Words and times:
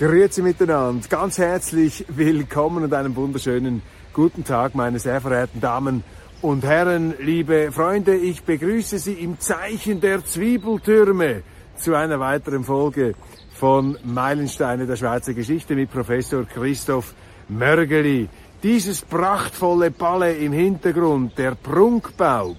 Grüezi 0.00 0.40
miteinander, 0.40 1.06
ganz 1.10 1.36
herzlich 1.36 2.06
willkommen 2.08 2.84
und 2.84 2.94
einen 2.94 3.14
wunderschönen 3.16 3.82
guten 4.14 4.44
Tag, 4.44 4.74
meine 4.74 4.98
sehr 4.98 5.20
verehrten 5.20 5.60
Damen 5.60 6.02
und 6.40 6.64
Herren, 6.64 7.12
liebe 7.18 7.70
Freunde, 7.70 8.16
ich 8.16 8.42
begrüße 8.42 8.98
Sie 8.98 9.12
im 9.12 9.38
Zeichen 9.40 10.00
der 10.00 10.24
Zwiebeltürme 10.24 11.42
zu 11.76 11.94
einer 11.94 12.18
weiteren 12.18 12.64
Folge 12.64 13.12
von 13.52 13.98
Meilensteine 14.02 14.86
der 14.86 14.96
Schweizer 14.96 15.34
Geschichte 15.34 15.74
mit 15.74 15.90
Professor 15.90 16.46
Christoph 16.46 17.14
Mörgeli. 17.50 18.30
Dieses 18.62 19.02
prachtvolle 19.02 19.90
Palais 19.90 20.38
im 20.42 20.54
Hintergrund, 20.54 21.36
der 21.36 21.56
Prunkbau, 21.56 22.56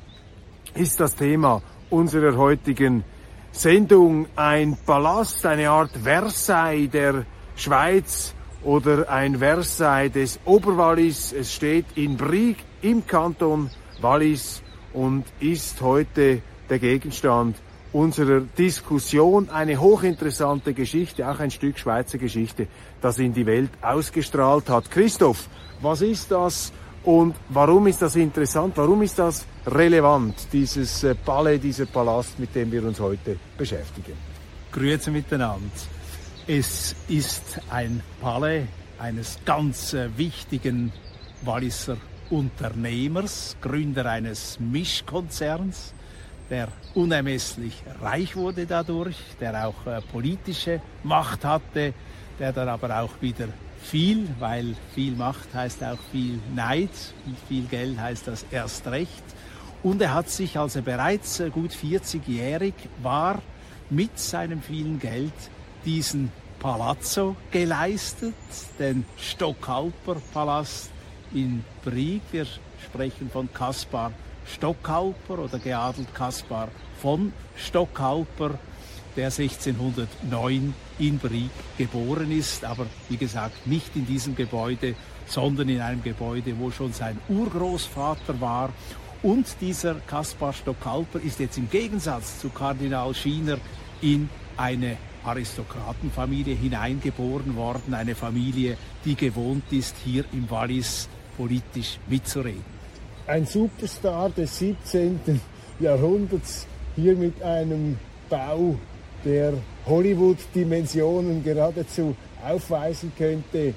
ist 0.75 0.99
das 0.99 1.15
Thema 1.15 1.63
unserer 1.89 2.37
heutigen 2.37 3.03
Sendung. 3.51 4.27
Ein 4.35 4.77
Palast, 4.85 5.45
eine 5.45 5.69
Art 5.69 5.91
Versailles 6.03 6.89
der 6.89 7.25
Schweiz 7.55 8.33
oder 8.63 9.09
ein 9.09 9.39
Versailles 9.39 10.11
des 10.11 10.39
Oberwallis. 10.45 11.33
Es 11.33 11.53
steht 11.53 11.85
in 11.95 12.17
Brieg 12.17 12.57
im 12.81 13.05
Kanton 13.05 13.69
Wallis 13.99 14.63
und 14.93 15.25
ist 15.39 15.81
heute 15.81 16.41
der 16.69 16.79
Gegenstand 16.79 17.57
unserer 17.91 18.41
Diskussion. 18.41 19.49
Eine 19.49 19.79
hochinteressante 19.79 20.73
Geschichte, 20.73 21.29
auch 21.29 21.39
ein 21.39 21.51
Stück 21.51 21.77
Schweizer 21.77 22.17
Geschichte, 22.17 22.67
das 23.01 23.19
in 23.19 23.33
die 23.33 23.45
Welt 23.45 23.71
ausgestrahlt 23.81 24.69
hat. 24.69 24.89
Christoph, 24.89 25.47
was 25.81 26.01
ist 26.01 26.31
das 26.31 26.71
und 27.03 27.35
warum 27.49 27.87
ist 27.87 28.01
das 28.01 28.15
interessant? 28.15 28.77
Warum 28.77 29.01
ist 29.01 29.17
das 29.17 29.45
relevant, 29.65 30.35
dieses 30.53 31.03
äh, 31.03 31.15
Palais, 31.15 31.57
dieser 31.57 31.87
Palast, 31.87 32.37
mit 32.37 32.53
dem 32.53 32.71
wir 32.71 32.83
uns 32.83 32.99
heute 32.99 33.37
beschäftigen? 33.57 34.13
Grüezi 34.71 35.09
miteinander. 35.09 35.69
Es 36.47 36.95
ist 37.07 37.59
ein 37.69 38.01
Palais 38.21 38.65
eines 38.99 39.39
ganz 39.45 39.93
äh, 39.93 40.09
wichtigen 40.15 40.91
Walliser 41.43 41.97
Unternehmers, 42.29 43.57
Gründer 43.61 44.05
eines 44.05 44.59
Mischkonzerns, 44.59 45.93
der 46.49 46.67
unermesslich 46.93 47.83
reich 48.01 48.35
wurde 48.35 48.65
dadurch, 48.65 49.17
der 49.39 49.67
auch 49.67 49.87
äh, 49.87 50.01
politische 50.01 50.81
Macht 51.03 51.43
hatte, 51.45 51.93
der 52.39 52.53
dann 52.53 52.69
aber 52.69 53.01
auch 53.01 53.21
wieder 53.21 53.47
viel, 53.81 54.27
weil 54.39 54.75
viel 54.93 55.15
Macht 55.15 55.53
heißt 55.53 55.83
auch 55.83 55.97
viel 56.11 56.39
Neid 56.55 56.89
und 57.25 57.37
viel 57.47 57.65
Geld 57.65 57.99
heißt 57.99 58.27
das 58.27 58.45
erst 58.51 58.87
recht. 58.87 59.23
Und 59.83 60.01
er 60.01 60.13
hat 60.13 60.29
sich, 60.29 60.57
als 60.57 60.75
er 60.75 60.83
bereits 60.83 61.39
äh, 61.39 61.49
gut 61.49 61.71
40-jährig 61.71 62.73
war, 63.01 63.41
mit 63.89 64.17
seinem 64.19 64.61
vielen 64.61 64.99
Geld 64.99 65.33
diesen 65.85 66.31
Palazzo 66.59 67.35
geleistet, 67.51 68.35
den 68.77 69.05
Stockhalper 69.17 70.17
Palast 70.33 70.91
in 71.33 71.65
Brieg. 71.83 72.21
Wir 72.31 72.45
sprechen 72.85 73.29
von 73.31 73.51
Kaspar 73.51 74.11
Stockhalper 74.45 75.39
oder 75.39 75.59
geadelt 75.59 76.13
Kaspar 76.13 76.69
von 77.01 77.33
Stockhalper, 77.55 78.59
der 79.15 79.25
1609 79.25 80.73
in 80.99 81.19
Brieg 81.19 81.49
geboren 81.77 82.31
ist, 82.31 82.63
aber 82.63 82.85
wie 83.09 83.17
gesagt 83.17 83.67
nicht 83.67 83.95
in 83.95 84.05
diesem 84.05 84.35
Gebäude, 84.35 84.95
sondern 85.25 85.69
in 85.69 85.81
einem 85.81 86.03
Gebäude, 86.03 86.53
wo 86.59 86.71
schon 86.71 86.93
sein 86.93 87.17
Urgroßvater 87.29 88.39
war. 88.41 88.69
Und 89.23 89.47
dieser 89.61 89.95
Kaspar 89.95 90.53
Stockhalper 90.53 91.19
ist 91.19 91.39
jetzt 91.39 91.57
im 91.57 91.69
Gegensatz 91.69 92.39
zu 92.39 92.49
Kardinal 92.49 93.13
Schiener 93.13 93.57
in 94.01 94.29
eine 94.57 94.97
Aristokratenfamilie 95.23 96.55
hineingeboren 96.55 97.55
worden, 97.55 97.93
eine 97.93 98.15
Familie, 98.15 98.77
die 99.05 99.15
gewohnt 99.15 99.71
ist, 99.71 99.95
hier 100.03 100.25
im 100.33 100.49
Wallis 100.49 101.07
politisch 101.37 101.99
mitzureden. 102.07 102.63
Ein 103.27 103.45
Superstar 103.45 104.31
des 104.31 104.57
17. 104.57 105.19
Jahrhunderts 105.79 106.65
hier 106.95 107.15
mit 107.15 107.41
einem 107.41 107.97
Bau, 108.29 108.77
der 109.25 109.53
Hollywood-Dimensionen 109.85 111.43
geradezu 111.43 112.15
aufweisen 112.45 113.11
könnte. 113.17 113.73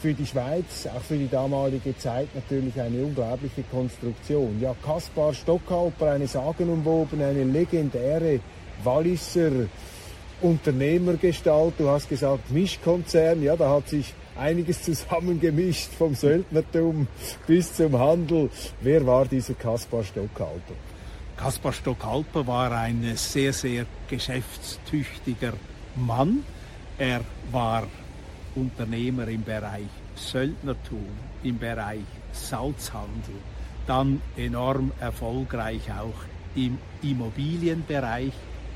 Für 0.00 0.12
die 0.12 0.26
Schweiz, 0.26 0.86
auch 0.94 1.00
für 1.00 1.16
die 1.16 1.28
damalige 1.28 1.96
Zeit 1.96 2.28
natürlich 2.34 2.78
eine 2.78 3.02
unglaubliche 3.02 3.62
Konstruktion. 3.62 4.60
Ja, 4.60 4.74
Kaspar 4.84 5.32
Stockhalper, 5.32 6.10
eine 6.10 6.26
sagenumwobene, 6.26 7.26
eine 7.26 7.44
legendäre 7.44 8.40
Walliser 8.84 9.50
Unternehmergestalt. 10.42 11.74
Du 11.78 11.88
hast 11.88 12.08
gesagt 12.08 12.50
Mischkonzern. 12.50 13.42
Ja, 13.42 13.56
da 13.56 13.70
hat 13.70 13.88
sich 13.88 14.12
einiges 14.36 14.82
zusammengemischt, 14.84 15.92
vom 15.92 16.14
Söldnertum 16.14 17.08
bis 17.46 17.72
zum 17.74 17.98
Handel. 17.98 18.50
Wer 18.82 19.06
war 19.06 19.24
dieser 19.24 19.54
Kaspar 19.54 20.04
Stockhalter? 20.04 20.74
Kaspar 21.36 21.72
Stockhalper 21.72 22.46
war 22.46 22.72
ein 22.72 23.12
sehr, 23.14 23.52
sehr 23.52 23.84
geschäftstüchtiger 24.08 25.52
Mann. 25.94 26.42
Er 26.96 27.20
war 27.52 27.86
Unternehmer 28.54 29.28
im 29.28 29.44
Bereich 29.44 29.88
Söldnertum, 30.14 31.06
im 31.42 31.58
Bereich 31.58 32.06
Salzhandel, 32.32 33.34
dann 33.86 34.22
enorm 34.36 34.92
erfolgreich 34.98 35.82
auch 35.92 36.24
im 36.54 36.78
Immobilienbereich 37.02 38.32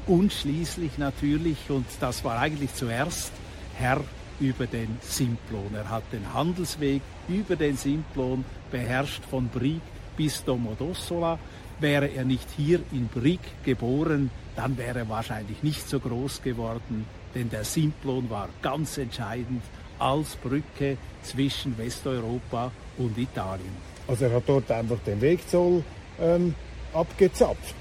und 0.07 0.31
schließlich 0.31 0.99
natürlich, 0.99 1.71
und 1.71 1.87
das 1.99 2.25
war 2.25 2.39
eigentlich 2.39 2.75
zuerst, 2.75 3.33
Herr 3.77 4.03
über 4.39 4.67
den 4.67 4.99
Simplon. 5.01 5.75
Er 5.75 5.89
hat 5.89 6.05
den 6.13 6.35
Handelsweg 6.35 7.01
über 7.27 7.57
den 7.57 7.77
Simplon 7.79 8.45
beherrscht 8.71 9.25
von 9.25 9.49
Brieg 9.49 9.81
bis 10.21 10.45
Domodossola. 10.45 11.39
Wäre 11.79 12.09
er 12.09 12.25
nicht 12.25 12.47
hier 12.55 12.81
in 12.93 13.09
Brieg 13.09 13.41
geboren, 13.65 14.31
dann 14.55 14.77
wäre 14.77 14.99
er 14.99 15.09
wahrscheinlich 15.09 15.63
nicht 15.63 15.89
so 15.89 15.99
groß 15.99 16.43
geworden, 16.43 17.07
denn 17.35 17.49
der 17.49 17.65
Simplon 17.65 18.29
war 18.29 18.51
ganz 18.61 18.99
entscheidend 18.99 19.63
als 19.99 20.37
Brücke 20.37 20.99
zwischen 21.23 21.79
Westeuropa 21.79 22.71
und 22.99 23.17
Italien. 23.17 23.75
Also 24.07 24.27
er 24.27 24.33
hat 24.33 24.43
dort 24.47 24.71
einfach 24.71 24.99
den 25.07 25.23
Wegzoll 25.23 25.83
ähm, 26.21 26.55
abgezapft 26.93 27.77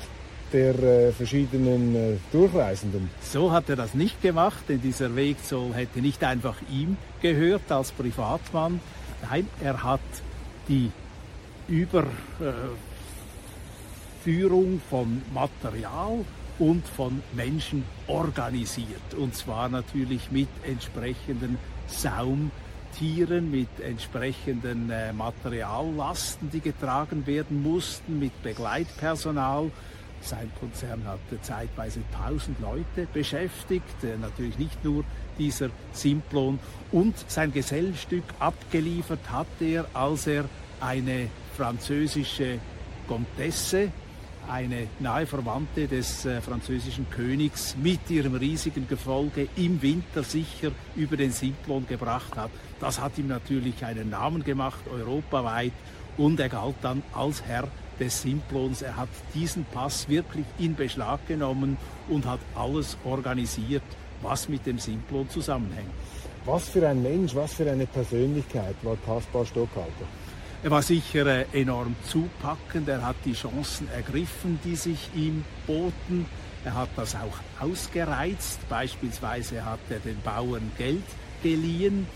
der 0.53 0.79
äh, 0.79 1.11
verschiedenen 1.11 1.93
äh, 1.93 2.17
Durchreisenden. 2.31 3.09
So 3.21 3.51
hat 3.51 3.67
er 3.67 3.75
das 3.75 3.95
nicht 3.95 4.21
gemacht, 4.21 4.63
denn 4.69 4.81
dieser 4.81 5.13
Wegzoll 5.13 5.73
hätte 5.73 5.99
nicht 5.99 6.23
einfach 6.23 6.55
ihm 6.71 6.95
gehört 7.21 7.69
als 7.69 7.91
Privatmann. 7.91 8.79
Nein, 9.29 9.45
er 9.61 9.83
hat 9.83 9.99
die 10.69 10.89
Überführung 11.69 12.11
äh, 14.75 14.89
von 14.89 15.21
Material 15.33 16.25
und 16.57 16.85
von 16.87 17.21
Menschen 17.33 17.85
organisiert. 18.07 19.13
Und 19.17 19.35
zwar 19.35 19.69
natürlich 19.69 20.31
mit 20.31 20.49
entsprechenden 20.65 21.57
Saumtieren, 21.87 23.49
mit 23.51 23.79
entsprechenden 23.79 24.89
äh, 24.89 25.13
Materiallasten, 25.13 26.49
die 26.49 26.59
getragen 26.59 27.25
werden 27.25 27.63
mussten, 27.63 28.19
mit 28.19 28.43
Begleitpersonal 28.43 29.71
sein 30.21 30.51
Konzern 30.59 31.03
hat 31.05 31.19
zeitweise 31.41 32.01
1000 32.25 32.59
Leute 32.59 33.07
beschäftigt, 33.13 34.03
äh, 34.03 34.17
natürlich 34.17 34.57
nicht 34.57 34.83
nur 34.83 35.03
dieser 35.37 35.69
Simplon. 35.93 36.59
Und 36.91 37.15
sein 37.29 37.53
Gesellenstück 37.53 38.23
abgeliefert 38.39 39.31
hat 39.31 39.47
er, 39.59 39.85
als 39.93 40.27
er 40.27 40.45
eine 40.81 41.29
französische 41.59 42.57
Comtesse, 43.05 43.91
eine 44.49 44.87
nahe 44.99 45.25
Verwandte 45.25 45.89
des 45.89 46.25
äh, 46.25 46.39
französischen 46.39 47.09
Königs 47.09 47.75
mit 47.83 48.09
ihrem 48.09 48.35
riesigen 48.35 48.87
Gefolge 48.87 49.49
im 49.57 49.81
Winter 49.81 50.23
sicher 50.23 50.71
über 50.95 51.17
den 51.17 51.31
Simplon 51.31 51.85
gebracht 51.85 52.37
hat. 52.37 52.49
Das 52.79 53.01
hat 53.01 53.17
ihm 53.17 53.27
natürlich 53.27 53.83
einen 53.83 54.09
Namen 54.09 54.45
gemacht, 54.45 54.79
europaweit, 54.89 55.73
und 56.17 56.39
er 56.39 56.47
galt 56.47 56.75
dann 56.81 57.03
als 57.13 57.43
Herr 57.43 57.67
des 57.99 58.21
Simplons. 58.21 58.81
Er 58.81 58.95
hat 58.95 59.09
diesen 59.35 59.65
Pass 59.65 60.07
wirklich 60.07 60.45
in 60.59 60.75
Beschlag 60.75 61.27
genommen 61.27 61.77
und 62.07 62.25
hat 62.25 62.39
alles 62.55 62.95
organisiert, 63.03 63.83
was 64.21 64.47
mit 64.47 64.65
dem 64.65 64.79
Simplon 64.79 65.29
zusammenhängt. 65.29 65.91
Was 66.45 66.69
für 66.69 66.87
ein 66.87 67.03
Mensch, 67.03 67.35
was 67.35 67.53
für 67.53 67.69
eine 67.69 67.85
Persönlichkeit 67.85 68.75
war 68.81 68.95
Kaspar 69.05 69.45
Stockhalter? 69.45 70.07
Er 70.61 70.71
war 70.71 70.81
sicher 70.81 71.25
äh, 71.25 71.45
enorm 71.53 71.95
zupackend, 72.05 72.89
er 72.89 73.05
hat 73.05 73.15
die 73.23 73.31
Chancen 73.31 73.87
ergriffen, 73.95 74.59
die 74.65 74.75
sich 74.75 75.09
ihm 75.15 75.45
boten. 75.65 76.25
Er 76.65 76.73
hat 76.73 76.89
das 76.97 77.15
auch 77.15 77.65
ausgereizt, 77.65 78.59
beispielsweise 78.67 79.63
hat 79.63 79.79
er 79.89 79.99
den 79.99 80.19
Bauern 80.21 80.69
Geld 80.77 81.05
geliehen 81.41 82.07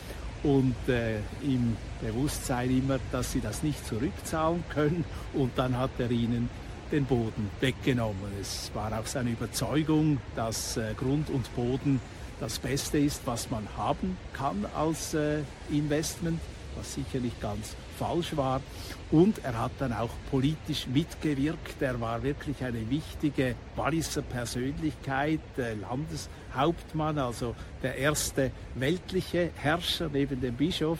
und 0.43 0.75
äh, 0.89 1.19
im 1.41 1.77
Bewusstsein 2.01 2.69
immer, 2.69 2.99
dass 3.13 3.31
sie 3.31 3.39
das 3.39 3.63
nicht 3.63 3.87
zurückzahlen 3.87 4.61
können 4.73 5.05
und 5.33 5.57
dann 5.57 5.77
hat 5.77 5.91
er 5.97 6.11
ihnen 6.11 6.49
den 6.91 7.05
Boden 7.05 7.49
weggenommen. 7.61 8.29
Es 8.41 8.71
war 8.73 8.91
auch 8.99 9.07
seine 9.07 9.29
Überzeugung, 9.29 10.17
dass 10.35 10.75
äh, 10.75 10.93
Grund 10.97 11.29
und 11.29 11.55
Boden 11.55 12.01
das 12.41 12.59
Beste 12.59 12.97
ist, 12.97 13.21
was 13.23 13.49
man 13.49 13.65
haben 13.77 14.17
kann 14.33 14.65
als 14.75 15.13
äh, 15.13 15.39
Investment, 15.71 16.41
was 16.77 16.93
sicherlich 16.93 17.39
ganz 17.39 17.75
falsch 17.97 18.35
war. 18.35 18.61
Und 19.11 19.43
er 19.43 19.59
hat 19.59 19.71
dann 19.79 19.93
auch 19.93 20.09
politisch 20.31 20.87
mitgewirkt. 20.87 21.81
Er 21.81 21.99
war 22.01 22.23
wirklich 22.23 22.63
eine 22.63 22.89
wichtige 22.89 23.55
Walliser 23.75 24.21
Persönlichkeit, 24.21 25.41
äh, 25.57 25.75
Landeshauptmann, 25.75 27.19
also 27.19 27.55
der 27.81 27.95
erste 27.97 28.51
weltliche 28.75 29.51
Herrscher 29.55 30.09
neben 30.11 30.41
dem 30.41 30.55
Bischof. 30.55 30.99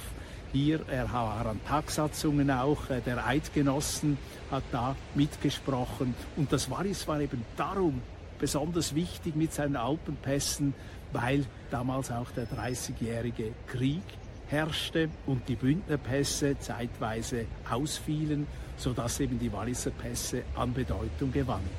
Hier, 0.52 0.81
er 0.88 1.12
war 1.12 1.48
an 1.48 1.60
Tagsatzungen 1.66 2.52
auch, 2.52 2.90
äh, 2.90 3.02
der 3.02 3.25
Eidgenossen 3.25 4.18
hat 4.52 4.64
da 4.72 4.96
mitgesprochen. 5.16 6.14
Und 6.38 6.54
das 6.54 6.70
Wallis 6.70 7.08
war 7.08 7.20
eben 7.20 7.44
darum 7.58 8.02
besonders 8.38 8.94
wichtig 8.94 9.36
mit 9.36 9.54
seinen 9.54 9.75
Alpenpässen, 9.75 10.74
weil 11.12 11.46
damals 11.72 12.12
auch 12.12 12.30
der 12.31 12.46
30-jährige 12.46 13.54
Krieg 13.68 14.04
herrschte 14.48 15.10
und 15.25 15.48
die 15.48 15.56
Bündnerpässe 15.56 16.57
zeitweise 16.60 17.45
ausfielen, 17.69 18.48
sodass 18.78 19.19
eben 19.19 19.40
die 19.40 19.51
Walliser 19.51 19.92
Pässe 19.92 20.44
an 20.56 20.74
Bedeutung 20.74 21.31
gewannen. 21.31 21.69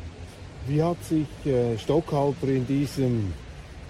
Wie 0.67 0.83
hat 0.83 1.03
sich 1.05 1.27
äh, 1.45 1.77
Stockhalter 1.77 2.49
in 2.49 2.67
diesem 2.67 3.33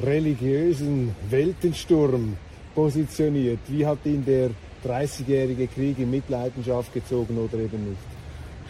religiösen 0.02 1.14
Weltensturm 1.30 2.36
positioniert? 2.74 3.60
Wie 3.68 3.86
hat 3.86 3.98
ihn 4.04 4.24
der 4.24 4.50
30-jährige 4.84 5.68
Krieg 5.68 5.98
in 5.98 6.10
Mitleidenschaft 6.10 6.92
gezogen 6.92 7.38
oder 7.38 7.58
eben 7.58 7.90
nicht? 7.90 8.13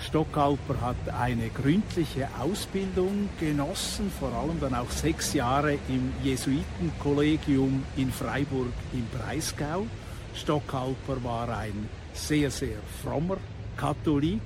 Stockalper 0.01 0.81
hat 0.81 1.09
eine 1.19 1.49
gründliche 1.49 2.29
Ausbildung 2.39 3.29
genossen, 3.39 4.11
vor 4.19 4.33
allem 4.33 4.61
dann 4.61 4.75
auch 4.75 4.91
sechs 4.91 5.33
Jahre 5.35 5.75
im 5.89 6.13
Jesuitenkollegium 6.23 7.85
in 7.97 8.11
Freiburg 8.11 8.73
im 8.93 9.07
Breisgau. 9.07 9.87
Stockalper 10.35 11.23
war 11.23 11.49
ein 11.49 11.89
sehr, 12.13 12.51
sehr 12.51 12.79
frommer 13.03 13.39
Katholik. 13.77 14.41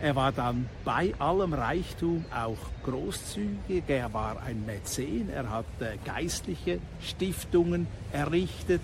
Er 0.00 0.16
war 0.16 0.32
dann 0.32 0.68
bei 0.84 1.14
allem 1.18 1.52
Reichtum 1.52 2.24
auch 2.34 2.56
großzügig. 2.84 3.84
Er 3.86 4.12
war 4.12 4.42
ein 4.42 4.64
Mäzen. 4.64 5.28
Er 5.28 5.50
hat 5.50 5.66
äh, 5.80 5.98
geistliche 6.04 6.78
Stiftungen 7.02 7.86
errichtet. 8.12 8.80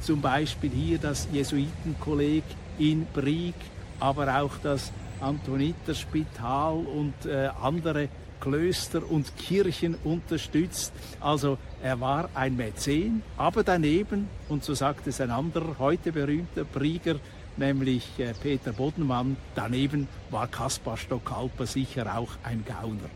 Zum 0.00 0.20
Beispiel 0.20 0.70
hier 0.70 0.98
das 0.98 1.28
Jesuitenkolleg 1.32 2.44
in 2.78 3.06
Brieg, 3.12 3.54
aber 4.00 4.40
auch 4.40 4.52
das 4.62 4.90
Antoniterspital 5.24 6.74
und 6.74 7.14
äh, 7.26 7.48
andere 7.60 8.08
Klöster 8.40 9.02
und 9.10 9.36
Kirchen 9.36 9.96
unterstützt. 10.04 10.92
Also 11.20 11.56
er 11.82 11.98
war 12.00 12.28
ein 12.34 12.56
Mäzen, 12.56 13.22
aber 13.36 13.64
daneben, 13.64 14.28
und 14.48 14.64
so 14.64 14.74
sagt 14.74 15.06
es 15.06 15.20
ein 15.20 15.30
anderer, 15.30 15.76
heute 15.78 16.12
berühmter 16.12 16.64
Brieger, 16.64 17.16
nämlich 17.56 18.06
äh, 18.18 18.34
Peter 18.34 18.72
Bodenmann, 18.72 19.36
daneben 19.54 20.08
war 20.30 20.46
Kaspar 20.46 20.96
Stockalper 20.96 21.66
sicher 21.66 22.18
auch 22.18 22.30
ein 22.42 22.64
Gauner. 22.66 23.10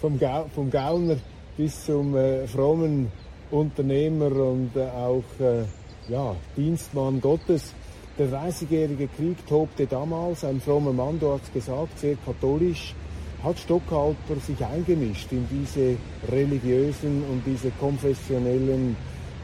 vom, 0.00 0.18
Ga 0.18 0.44
vom 0.54 0.70
Gauner 0.70 1.16
bis 1.56 1.86
zum 1.86 2.16
äh, 2.16 2.46
frommen 2.46 3.10
Unternehmer 3.50 4.30
und 4.30 4.76
äh, 4.76 4.82
auch 4.82 5.24
äh, 5.40 5.64
ja, 6.08 6.36
Dienstmann 6.56 7.20
Gottes. 7.20 7.74
Der 8.16 8.28
30-jährige 8.28 9.08
Krieg 9.08 9.44
tobte 9.48 9.88
damals, 9.88 10.44
ein 10.44 10.60
frommer 10.60 10.92
Mann, 10.92 11.18
du 11.18 11.32
hast 11.32 11.52
gesagt, 11.52 11.98
sehr 11.98 12.14
katholisch. 12.24 12.94
Hat 13.42 13.58
Stockhalter 13.58 14.36
sich 14.40 14.64
eingemischt 14.64 15.32
in 15.32 15.46
diese 15.50 15.96
religiösen 16.30 17.24
und 17.24 17.42
diese 17.44 17.70
konfessionellen 17.72 18.96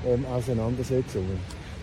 ähm, 0.07 0.25
Auseinandersetzungen? 0.27 1.39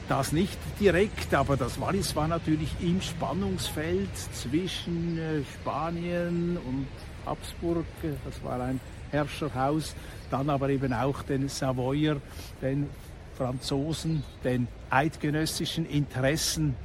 Das 0.07 0.31
nicht 0.31 0.57
direkt, 0.80 1.34
aber 1.34 1.57
das 1.57 1.80
Wallis 1.81 2.16
war 2.16 2.30
natürlich 2.30 2.74
im 2.80 3.01
Spannungsfeld 3.01 4.16
zwischen 4.31 5.18
äh, 5.18 5.42
Spanien 5.44 6.57
und 6.66 6.88
Habsburg. 7.25 7.86
Das 8.24 8.42
war 8.45 8.62
ein 8.62 8.80
Herrscherhaus. 9.12 9.94
Dann 10.31 10.50
aber 10.50 10.69
eben 10.69 10.94
auch 10.94 11.22
den 11.24 11.50
Savoyer, 11.50 12.16
den 12.62 12.90
Franzosen, 13.38 14.24
den 14.44 14.68
eidgenössischen 14.89 15.86
Interessen. 15.86 16.75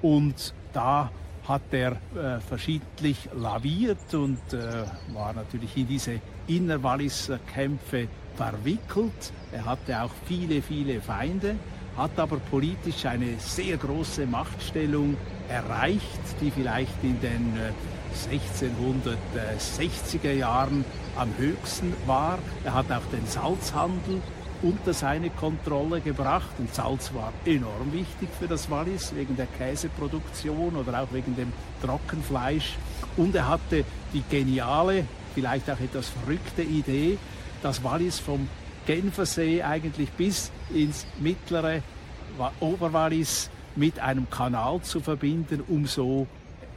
Und 0.00 0.54
da 0.72 1.10
hat 1.46 1.62
er 1.72 1.92
äh, 1.92 2.40
verschiedentlich 2.40 3.28
laviert 3.34 4.14
und 4.14 4.38
äh, 4.52 4.84
war 5.14 5.32
natürlich 5.32 5.76
in 5.76 5.88
diese 5.88 6.20
Innerwalliser 6.46 7.40
Kämpfe 7.52 8.06
verwickelt. 8.36 9.32
Er 9.52 9.64
hatte 9.64 10.00
auch 10.02 10.12
viele, 10.26 10.62
viele 10.62 11.00
Feinde, 11.00 11.56
hat 11.96 12.18
aber 12.18 12.36
politisch 12.36 13.06
eine 13.06 13.38
sehr 13.38 13.78
große 13.78 14.26
Machtstellung 14.26 15.16
erreicht, 15.48 16.20
die 16.40 16.50
vielleicht 16.50 17.02
in 17.02 17.18
den 17.20 17.56
äh, 17.56 17.72
1660er 18.30 20.32
Jahren 20.32 20.84
am 21.16 21.30
höchsten 21.38 21.94
war. 22.06 22.38
Er 22.64 22.74
hat 22.74 22.92
auch 22.92 23.06
den 23.12 23.26
Salzhandel 23.26 24.20
unter 24.62 24.92
seine 24.94 25.30
Kontrolle 25.30 26.00
gebracht. 26.00 26.50
Und 26.58 26.74
Salz 26.74 27.12
war 27.14 27.32
enorm 27.44 27.92
wichtig 27.92 28.28
für 28.38 28.48
das 28.48 28.70
Wallis, 28.70 29.14
wegen 29.14 29.36
der 29.36 29.46
Käseproduktion 29.46 30.76
oder 30.76 31.02
auch 31.02 31.12
wegen 31.12 31.36
dem 31.36 31.52
Trockenfleisch. 31.82 32.76
Und 33.16 33.34
er 33.34 33.48
hatte 33.48 33.84
die 34.12 34.22
geniale, 34.28 35.04
vielleicht 35.34 35.70
auch 35.70 35.80
etwas 35.80 36.08
verrückte 36.08 36.62
Idee, 36.62 37.18
das 37.62 37.82
Wallis 37.82 38.18
vom 38.18 38.48
Genfersee 38.86 39.62
eigentlich 39.62 40.10
bis 40.10 40.50
ins 40.72 41.06
mittlere 41.18 41.82
Oberwallis 42.60 43.50
mit 43.76 43.98
einem 44.00 44.30
Kanal 44.30 44.80
zu 44.82 45.00
verbinden, 45.00 45.62
um 45.68 45.86
so 45.86 46.26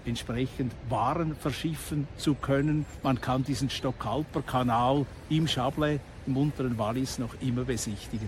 entsprechend 0.06 0.74
Waren 0.90 1.36
verschiffen 1.36 2.08
zu 2.18 2.34
können. 2.34 2.86
Man 3.04 3.22
kann 3.22 3.44
diesen 3.44 3.70
Stockalper 3.70 4.42
Kanal 4.42 5.06
im 5.30 5.48
Chablais 5.48 6.00
im 6.28 6.38
unteren 6.38 6.78
Wallis 6.78 7.20
noch 7.20 7.36
immer 7.42 7.64
besichtigen. 7.64 8.28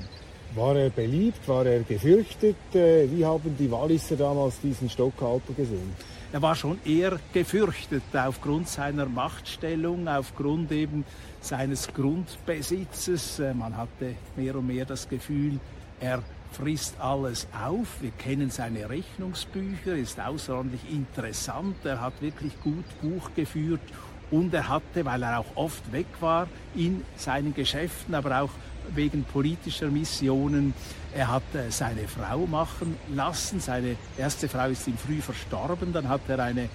War 0.55 0.75
er 0.75 0.89
beliebt? 0.89 1.47
War 1.47 1.65
er 1.65 1.81
gefürchtet? 1.81 2.55
Äh, 2.73 3.09
wie 3.11 3.25
haben 3.25 3.55
die 3.57 3.71
Walliser 3.71 4.15
damals 4.15 4.59
diesen 4.59 4.89
Stockalper 4.89 5.53
gesehen? 5.53 5.93
Er 6.31 6.41
war 6.41 6.55
schon 6.55 6.79
eher 6.85 7.19
gefürchtet 7.31 8.03
aufgrund 8.13 8.67
seiner 8.67 9.05
Machtstellung, 9.07 10.07
aufgrund 10.07 10.71
eben 10.71 11.05
seines 11.41 11.87
Grundbesitzes. 11.93 13.39
Äh, 13.39 13.53
man 13.53 13.75
hatte 13.75 14.15
mehr 14.35 14.55
und 14.55 14.67
mehr 14.67 14.85
das 14.85 15.09
Gefühl, 15.09 15.59
er 15.99 16.21
frisst 16.51 16.99
alles 16.99 17.47
auf. 17.65 18.01
Wir 18.01 18.11
kennen 18.11 18.51
seine 18.51 18.89
Rechnungsbücher, 18.89 19.95
ist 19.95 20.19
außerordentlich 20.19 20.81
interessant. 20.91 21.77
Er 21.83 21.99
hat 21.99 22.21
wirklich 22.21 22.53
gut 22.61 22.85
Buch 23.01 23.31
geführt 23.35 23.81
und 24.33 24.51
er 24.53 24.67
hatte, 24.67 25.05
weil 25.05 25.21
er 25.21 25.39
auch 25.39 25.55
oft 25.55 25.91
weg 25.91 26.07
war 26.19 26.47
in 26.75 27.05
seinen 27.15 27.53
Geschäften, 27.53 28.15
aber 28.15 28.41
auch 28.41 28.49
wegen 28.95 29.23
politischer 29.23 29.89
Missionen, 29.89 30.73
er 31.13 31.27
hat 31.31 31.43
äh, 31.53 31.69
seine 31.69 32.07
Frau 32.07 32.47
machen 32.47 32.97
lassen. 33.13 33.59
Seine 33.59 33.95
erste 34.17 34.49
Frau 34.49 34.67
ist 34.67 34.87
ihm 34.87 34.97
früh 34.97 35.21
verstorben. 35.21 35.93
Dann 35.93 36.09
hat 36.09 36.21
er 36.27 36.39
eine 36.39 36.67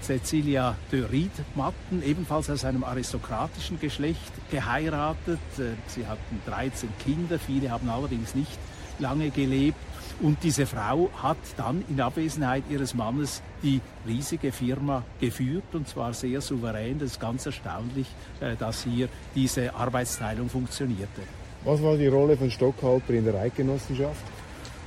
Cecilia 0.00 0.74
de 0.90 1.04
Ried-Matten, 1.04 2.02
ebenfalls 2.02 2.48
aus 2.50 2.64
einem 2.64 2.82
aristokratischen 2.82 3.78
Geschlecht, 3.78 4.32
geheiratet. 4.50 5.38
Äh, 5.58 5.74
sie 5.88 6.06
hatten 6.06 6.40
13 6.46 6.88
Kinder, 7.04 7.38
viele 7.38 7.70
haben 7.70 7.90
allerdings 7.90 8.34
nicht 8.34 8.58
lange 8.98 9.30
gelebt. 9.30 9.76
Und 10.20 10.38
diese 10.42 10.66
Frau 10.66 11.10
hat 11.22 11.38
dann 11.56 11.84
in 11.88 12.00
Abwesenheit 12.00 12.64
ihres 12.70 12.94
Mannes 12.94 13.42
die 13.62 13.80
riesige 14.06 14.52
Firma 14.52 15.02
geführt 15.20 15.64
und 15.72 15.88
zwar 15.88 16.12
sehr 16.14 16.40
souverän. 16.40 16.98
Das 16.98 17.12
ist 17.12 17.20
ganz 17.20 17.46
erstaunlich, 17.46 18.06
äh, 18.40 18.56
dass 18.56 18.84
hier 18.84 19.08
diese 19.34 19.74
Arbeitsteilung 19.74 20.48
funktionierte. 20.48 21.22
Was 21.64 21.82
war 21.82 21.96
die 21.96 22.08
Rolle 22.08 22.36
von 22.36 22.50
Stockhalper 22.50 23.12
in 23.12 23.24
der 23.24 23.34
Eidgenossenschaft? 23.36 24.22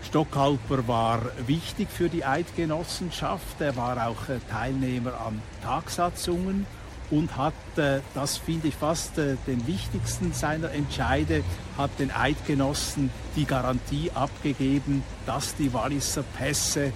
Stockhalper 0.04 0.88
war 0.88 1.22
wichtig 1.48 1.90
für 1.90 2.10
die 2.10 2.24
Eidgenossenschaft. 2.24 3.60
Er 3.60 3.76
war 3.76 4.08
auch 4.08 4.30
äh, 4.30 4.40
Teilnehmer 4.50 5.20
an 5.26 5.42
Tagsatzungen 5.64 6.66
und 7.12 7.38
hat, 7.38 7.54
äh, 7.78 8.00
das 8.14 8.38
finde 8.38 8.68
ich 8.68 8.76
fast 8.76 9.18
äh, 9.18 9.36
den 9.48 9.66
wichtigsten 9.68 10.34
seiner 10.34 10.72
Entscheide, 10.72 11.44
hat 11.78 11.92
den 12.00 12.12
Eidgenossen 12.12 13.10
die 13.36 13.46
Garantie 13.46 14.12
abgegeben, 14.14 15.04
dass 15.26 15.56
die 15.56 15.74
Walliser 15.74 16.24
Pässe 16.38 16.92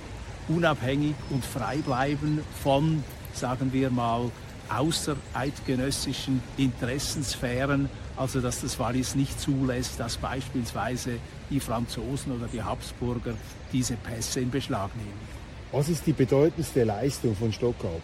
unabhängig 0.48 1.16
und 1.30 1.46
frei 1.46 1.78
bleiben 1.78 2.40
von, 2.64 3.04
sagen 3.34 3.72
wir 3.72 3.92
mal, 3.92 4.32
außereidgenössischen 4.70 6.42
Interessensphären, 6.58 7.90
also 8.18 8.40
dass 8.42 8.62
das 8.62 8.78
Wallis 8.80 9.16
nicht 9.16 9.40
zulässt, 9.40 10.00
dass 10.00 10.18
beispielsweise 10.18 11.20
die 11.50 11.60
Franzosen 11.60 12.34
oder 12.34 12.48
die 12.48 12.62
Habsburger 12.62 13.34
diese 13.72 13.96
Pässe 13.96 14.42
in 14.42 14.52
Beschlag 14.52 14.96
nehmen. 14.96 15.40
Was 15.72 15.90
ist 15.90 16.06
die 16.06 16.14
bedeutendste 16.14 16.84
Leistung 16.84 17.36
von 17.36 17.52
Stockhalter? 17.52 18.02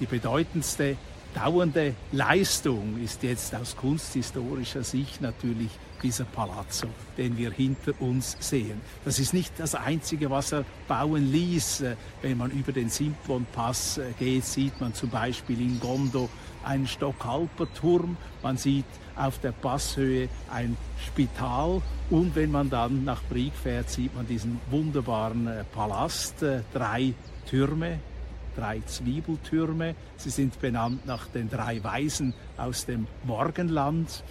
Die 0.00 0.06
bedeutendste 0.06 0.96
dauernde 1.34 1.94
Leistung 2.12 3.02
ist 3.02 3.22
jetzt 3.22 3.54
aus 3.54 3.76
kunsthistorischer 3.76 4.82
Sicht 4.82 5.20
natürlich 5.20 5.70
dieser 6.02 6.24
Palazzo, 6.24 6.88
den 7.16 7.36
wir 7.36 7.50
hinter 7.50 7.92
uns 8.00 8.36
sehen. 8.40 8.80
Das 9.04 9.18
ist 9.18 9.34
nicht 9.34 9.52
das 9.58 9.74
Einzige, 9.74 10.30
was 10.30 10.52
er 10.52 10.64
bauen 10.86 11.30
ließ. 11.30 11.84
Wenn 12.22 12.38
man 12.38 12.50
über 12.50 12.72
den 12.72 12.88
Simplon-Pass 12.88 14.00
geht, 14.18 14.44
sieht 14.44 14.80
man 14.80 14.94
zum 14.94 15.10
Beispiel 15.10 15.60
in 15.60 15.80
Gondo 15.80 16.28
einen 16.64 16.86
Stockhalperturm. 16.86 18.16
Man 18.42 18.56
sieht 18.56 18.84
auf 19.16 19.40
der 19.40 19.52
Passhöhe 19.52 20.28
ein 20.52 20.76
Spital 21.04 21.82
und 22.10 22.36
wenn 22.36 22.50
man 22.50 22.70
dann 22.70 23.04
nach 23.04 23.22
Brieg 23.24 23.52
fährt, 23.54 23.90
sieht 23.90 24.14
man 24.14 24.26
diesen 24.26 24.60
wunderbaren 24.70 25.48
Palast, 25.72 26.44
drei 26.72 27.14
Türme, 27.46 27.98
drei 28.58 28.80
Zwiebeltürme. 28.80 29.94
Sie 30.16 30.30
sind 30.30 30.60
benannt 30.60 31.06
nach 31.06 31.26
den 31.28 31.48
drei 31.48 31.82
Weisen 31.84 32.34
aus 32.56 32.86
dem 32.86 33.06
Morgenland. 33.24 34.24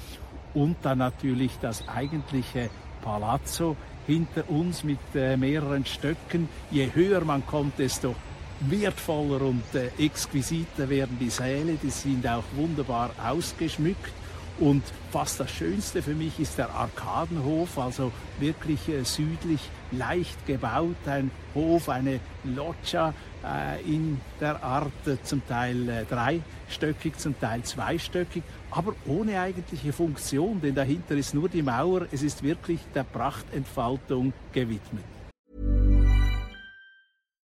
Und 0.53 0.77
dann 0.81 0.97
natürlich 0.97 1.51
das 1.61 1.87
eigentliche 1.87 2.69
Palazzo 3.01 3.77
hinter 4.05 4.49
uns 4.49 4.83
mit 4.83 4.99
äh, 5.15 5.37
mehreren 5.37 5.85
Stöcken. 5.85 6.49
Je 6.71 6.89
höher 6.93 7.23
man 7.23 7.45
kommt, 7.45 7.77
desto 7.79 8.15
wertvoller 8.61 9.41
und 9.41 9.63
äh, 9.75 9.89
exquisiter 9.97 10.89
werden 10.89 11.17
die 11.19 11.29
Säle. 11.29 11.77
Die 11.81 11.89
sind 11.89 12.27
auch 12.27 12.43
wunderbar 12.55 13.11
ausgeschmückt. 13.23 14.13
Und 14.59 14.83
fast 15.11 15.39
das 15.39 15.51
Schönste 15.51 16.01
für 16.01 16.15
mich 16.15 16.39
ist 16.39 16.57
der 16.57 16.69
Arkadenhof, 16.71 17.77
also 17.77 18.11
wirklich 18.39 18.89
äh, 18.89 19.03
südlich 19.03 19.59
leicht 19.91 20.47
gebaut, 20.47 20.95
ein 21.05 21.29
Hof, 21.53 21.89
eine 21.89 22.19
Loggia 22.43 23.13
äh, 23.43 23.79
in 23.83 24.19
der 24.41 24.63
Art, 24.63 24.91
äh, 25.05 25.21
zum 25.21 25.45
Teil 25.47 25.87
äh, 25.87 26.05
dreistöckig, 26.05 27.17
zum 27.17 27.39
Teil 27.39 27.61
zweistöckig, 27.63 28.41
aber 28.71 28.95
ohne 29.05 29.39
eigentliche 29.39 29.93
Funktion, 29.93 30.59
denn 30.59 30.73
dahinter 30.73 31.15
ist 31.15 31.35
nur 31.35 31.49
die 31.49 31.61
Mauer, 31.61 32.07
es 32.11 32.23
ist 32.23 32.41
wirklich 32.41 32.79
der 32.95 33.03
Prachtentfaltung 33.03 34.33
gewidmet. 34.53 35.03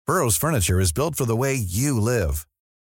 Burroughs 0.07 0.37
Furniture 0.37 0.81
is 0.81 0.91
built 0.91 1.15
for 1.15 1.27
the 1.27 1.37
way 1.37 1.53
you 1.53 1.99
live. 1.99 2.46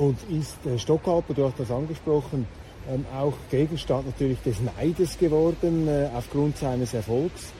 Und 0.00 0.16
ist 0.30 0.56
Stockalper, 0.80 1.34
du 1.34 1.44
hast 1.44 1.60
das 1.60 1.70
angesprochen, 1.70 2.46
ähm, 2.88 3.04
auch 3.14 3.34
Gegenstand 3.50 4.06
natürlich 4.06 4.40
des 4.40 4.56
Neides 4.78 5.18
geworden 5.18 5.86
äh, 5.86 6.08
aufgrund 6.16 6.56
seines 6.56 6.94
Erfolgs. 6.94 7.52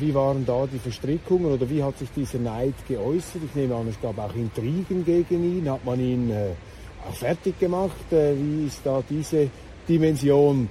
Wie 0.00 0.12
waren 0.12 0.44
da 0.44 0.66
die 0.66 0.80
Verstrickungen 0.80 1.52
oder 1.52 1.70
wie 1.70 1.84
hat 1.84 1.98
sich 1.98 2.10
dieser 2.16 2.40
Neid 2.40 2.74
geäußert? 2.88 3.42
Ich 3.44 3.54
nehme 3.54 3.76
an, 3.76 3.86
es 3.86 4.00
gab 4.00 4.18
auch 4.18 4.34
Intrigen 4.34 5.04
gegen 5.04 5.44
ihn. 5.44 5.70
Hat 5.70 5.84
man 5.84 6.00
ihn 6.00 6.30
äh, 6.32 6.48
auch 7.08 7.14
fertig 7.14 7.60
gemacht? 7.60 8.12
Äh, 8.12 8.34
wie 8.36 8.66
ist 8.66 8.80
da 8.82 9.00
diese 9.08 9.50
Dimension 9.88 10.68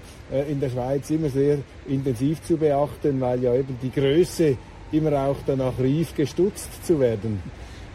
in 0.47 0.59
der 0.61 0.69
Schweiz 0.69 1.09
immer 1.09 1.29
sehr 1.29 1.57
intensiv 1.87 2.41
zu 2.43 2.55
beachten, 2.55 3.19
weil 3.19 3.43
ja 3.43 3.53
eben 3.53 3.77
die 3.81 3.91
Größe 3.91 4.55
immer 4.91 5.25
auch 5.25 5.37
danach 5.45 5.77
rief, 5.79 6.15
gestutzt 6.15 6.85
zu 6.85 6.99
werden? 6.99 7.41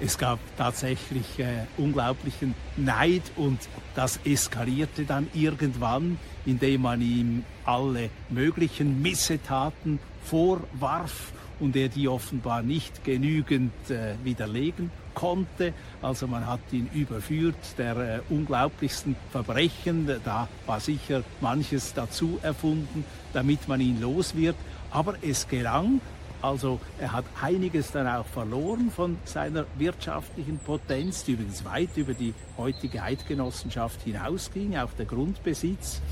Es 0.01 0.19
gab 0.19 0.39
tatsächlich 0.57 1.39
äh, 1.39 1.67
unglaublichen 1.77 2.55
Neid 2.77 3.23
und 3.37 3.61
das 3.95 4.19
eskalierte 4.25 5.05
dann 5.05 5.29
irgendwann, 5.35 6.19
indem 6.45 6.83
man 6.83 7.01
ihm 7.01 7.45
alle 7.65 8.11
möglichen 8.29 9.01
Missetaten 9.03 10.01
vorwarf 10.25 11.33
und 11.61 11.77
er 11.77 11.89
die 11.89 12.09
offenbar 12.09 12.63
nicht 12.63 13.05
genügend 13.05 13.73
äh, 13.89 14.15
widerlegen 14.25 14.91
konnte. 15.15 15.73
Also 16.03 16.27
man 16.27 16.47
hat 16.47 16.61
ihn 16.73 16.91
überführt 16.93 17.57
der 17.79 17.97
äh, 17.97 18.21
unglaublichsten 18.29 19.15
Verbrechen. 19.31 20.11
Da 20.25 20.49
war 20.67 20.81
sicher 20.81 21.23
manches 21.41 21.95
dazu 21.95 22.39
erfunden, 22.43 23.05
damit 23.33 23.69
man 23.69 23.81
ihn 23.81 24.01
los 24.01 24.35
wird. 24.37 24.57
Aber 24.91 25.15
es 25.23 25.49
gelang 25.49 26.01
also 26.45 26.79
er 27.01 27.13
hat 27.13 27.25
einiges 27.41 27.91
dann 27.91 28.07
auch 28.07 28.27
verloren 28.27 28.91
von 28.95 29.17
seiner 29.25 29.65
wirtschaftlichen 29.79 30.59
Potenz, 30.59 31.25
die 31.25 31.33
übrigens 31.33 31.65
weit 31.65 31.97
über 31.97 32.13
die 32.13 32.35
heutige 32.59 33.03
Eidgenossenschaft 33.03 34.03
hinausging, 34.03 34.77
auch 34.77 34.93
der 34.93 35.07
Grundbesitz. 35.07 36.03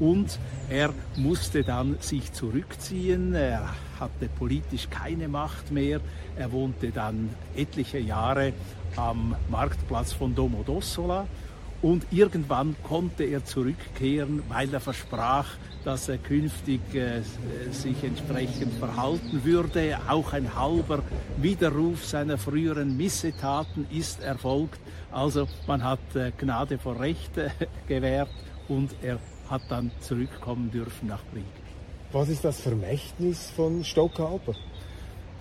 Und 0.00 0.38
er 0.70 0.94
musste 1.16 1.62
dann 1.62 1.98
sich 2.00 2.32
zurückziehen. 2.32 3.34
Er 3.34 3.68
hatte 4.00 4.30
politisch 4.38 4.88
keine 4.88 5.28
Macht 5.28 5.70
mehr. 5.70 6.00
Er 6.36 6.50
wohnte 6.52 6.90
dann 6.90 7.28
etliche 7.54 7.98
Jahre 7.98 8.54
am 8.96 9.36
Marktplatz 9.50 10.14
von 10.14 10.34
Domodossola. 10.34 11.26
Und 11.82 12.06
irgendwann 12.10 12.76
konnte 12.82 13.24
er 13.24 13.44
zurückkehren, 13.44 14.42
weil 14.48 14.72
er 14.72 14.80
versprach, 14.80 15.48
dass 15.84 16.08
er 16.08 16.18
künftig 16.18 16.80
äh, 16.94 17.22
sich 17.70 18.02
entsprechend 18.04 18.72
verhalten 18.74 19.44
würde. 19.44 19.98
Auch 20.08 20.32
ein 20.32 20.54
halber 20.54 21.02
Widerruf 21.38 22.04
seiner 22.04 22.38
früheren 22.38 22.96
Missetaten 22.96 23.86
ist 23.90 24.22
erfolgt. 24.22 24.80
Also 25.10 25.48
man 25.66 25.82
hat 25.82 26.14
äh, 26.14 26.32
Gnade 26.36 26.78
vor 26.78 27.00
Recht 27.00 27.36
äh, 27.36 27.50
gewährt 27.88 28.30
und 28.68 28.94
er 29.02 29.18
hat 29.48 29.62
dann 29.68 29.90
zurückkommen 30.00 30.70
dürfen 30.70 31.08
nach 31.08 31.22
Brieg. 31.32 31.44
Was 32.12 32.28
ist 32.28 32.44
das 32.44 32.60
Vermächtnis 32.60 33.50
von 33.50 33.84
Stockhalber? 33.84 34.54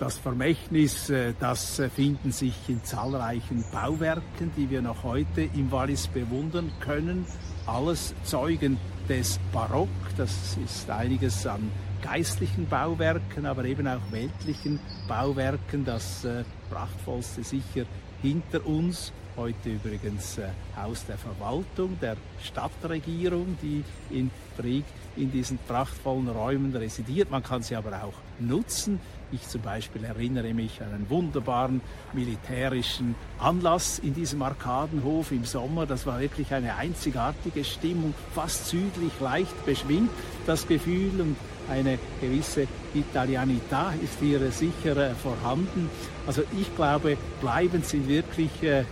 Das 0.01 0.17
Vermächtnis, 0.17 1.09
äh, 1.09 1.33
das 1.39 1.77
äh, 1.79 1.87
finden 1.87 2.31
sich 2.31 2.55
in 2.67 2.83
zahlreichen 2.83 3.63
Bauwerken, 3.71 4.51
die 4.57 4.69
wir 4.69 4.81
noch 4.81 5.03
heute 5.03 5.41
im 5.41 5.71
Wallis 5.71 6.07
bewundern 6.07 6.71
können. 6.79 7.25
Alles 7.71 8.13
Zeugen 8.25 8.77
des 9.07 9.39
Barock. 9.53 9.87
Das 10.17 10.57
ist 10.57 10.89
einiges 10.89 11.47
an 11.47 11.71
geistlichen 12.01 12.67
Bauwerken, 12.67 13.45
aber 13.45 13.63
eben 13.63 13.87
auch 13.87 14.01
weltlichen 14.11 14.77
Bauwerken. 15.07 15.85
Das 15.85 16.25
äh, 16.25 16.43
prachtvollste 16.69 17.45
sicher 17.45 17.85
hinter 18.21 18.65
uns. 18.67 19.13
Heute 19.37 19.69
übrigens 19.69 20.37
äh, 20.37 20.49
Haus 20.75 21.05
der 21.05 21.17
Verwaltung, 21.17 21.97
der 22.01 22.17
Stadtregierung, 22.43 23.57
die 23.61 23.85
in 24.09 24.31
Brieg 24.57 24.83
in 25.15 25.31
diesen 25.31 25.57
prachtvollen 25.65 26.27
Räumen 26.27 26.75
residiert. 26.75 27.31
Man 27.31 27.41
kann 27.41 27.63
sie 27.63 27.77
aber 27.77 28.03
auch 28.03 28.15
nutzen. 28.37 28.99
Ich 29.33 29.47
zum 29.47 29.61
Beispiel 29.61 30.03
erinnere 30.03 30.53
mich 30.53 30.81
an 30.81 30.93
einen 30.93 31.09
wunderbaren 31.09 31.79
militärischen 32.11 33.15
Anlass 33.39 33.99
in 33.99 34.13
diesem 34.13 34.41
Arkadenhof 34.41 35.31
im 35.31 35.45
Sommer. 35.45 35.85
Das 35.85 36.05
war 36.05 36.19
wirklich 36.19 36.53
eine 36.53 36.75
einzigartige 36.75 37.63
Stimmung, 37.63 38.13
fast 38.35 38.67
südlich, 38.67 39.13
leicht 39.21 39.65
beschwingt 39.65 40.09
das 40.45 40.67
Gefühl 40.67 41.21
und 41.21 41.37
eine 41.69 41.97
gewisse 42.19 42.67
Italianità 42.93 43.93
ist 44.03 44.19
hier 44.19 44.51
sicher 44.51 44.97
äh, 44.97 45.13
vorhanden. 45.15 45.89
Also 46.27 46.41
ich 46.59 46.75
glaube, 46.75 47.17
bleibend 47.39 47.85
sind 47.85 48.09
wirklich 48.09 48.61
äh, 48.63 48.83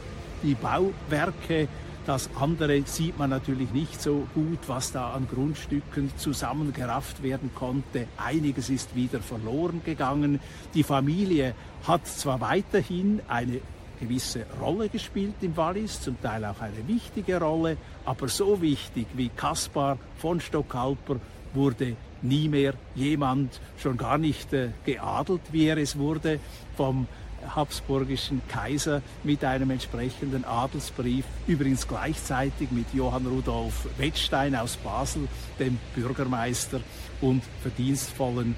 die 0.44 0.56
Bauwerke 0.56 1.68
das 2.06 2.30
andere 2.40 2.82
sieht 2.86 3.18
man 3.18 3.30
natürlich 3.30 3.72
nicht 3.72 4.02
so 4.02 4.28
gut, 4.34 4.60
was 4.68 4.92
da 4.92 5.12
an 5.12 5.28
Grundstücken 5.28 6.12
zusammengerafft 6.18 7.22
werden 7.24 7.52
konnte. 7.54 8.08
Einiges 8.18 8.70
ist 8.70 8.96
wieder 8.96 9.20
verloren 9.20 9.82
gegangen. 9.84 10.40
Die 10.74 10.84
Familie 10.84 11.54
hat 11.88 12.08
zwar 12.08 12.42
weiterhin 12.42 13.22
eine 13.28 13.62
gewisse 14.00 14.46
Rolle 14.62 14.90
gespielt 14.90 15.36
im 15.42 15.56
Wallis, 15.58 16.02
zum 16.02 16.22
Teil 16.22 16.46
auch 16.46 16.62
eine 16.62 16.88
wichtige 16.88 17.40
Rolle, 17.40 17.78
aber 18.06 18.28
so 18.28 18.62
wichtig 18.62 19.08
wie 19.14 19.30
Kaspar 19.30 19.98
von 20.18 20.40
Stockalper 20.40 21.18
wurde 21.54 21.96
nie 22.22 22.50
mehr 22.50 22.74
jemand, 22.96 23.60
schon 23.78 23.98
gar 23.98 24.18
nicht 24.18 24.54
äh, 24.54 24.70
geadelt, 24.86 25.42
wie 25.52 25.66
er 25.66 25.78
es 25.78 25.98
wurde, 25.98 26.40
vom 26.76 27.08
habsburgischen 27.56 28.42
Kaiser 28.48 29.02
mit 29.24 29.44
einem 29.44 29.72
entsprechenden 29.72 30.46
Adelsbrief, 30.46 31.26
übrigens 31.48 31.88
gleichzeitig 31.88 32.72
mit 32.72 32.86
Johann 32.94 33.26
Rudolf 33.26 33.88
Wettstein 33.98 34.56
aus 34.56 34.78
Basel, 34.78 35.28
dem 35.60 35.78
Bürgermeister 35.96 36.82
und 37.22 37.44
verdienstvollen 37.62 38.56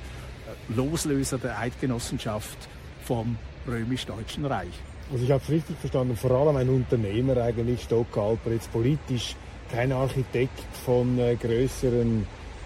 äh, 0.47 0.73
Loslöser 0.75 1.37
der 1.37 1.57
Eidgenossenschaft 1.59 2.57
vom 3.03 3.37
römisch-deutschen 3.67 4.45
Reich. 4.45 4.73
Also 5.11 5.25
ich 5.25 5.31
habe 5.31 5.43
es 5.43 5.49
richtig 5.49 5.77
verstanden, 5.77 6.15
vor 6.15 6.31
allem 6.31 6.55
ein 6.55 6.69
Unternehmer 6.69 7.37
eigentlich, 7.37 7.83
Stockalper, 7.83 8.51
jetzt 8.51 8.71
politisch 8.71 9.35
kein 9.71 9.91
Architekt 9.91 10.63
von 10.85 11.17
äh, 11.19 11.35
größeren 11.35 12.25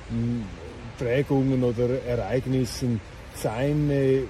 hm, 0.10 0.44
Prägungen 0.98 1.64
oder 1.64 2.04
Ereignissen. 2.06 3.00
Seine 3.36 4.24